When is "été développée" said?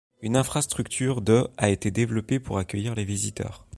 1.69-2.39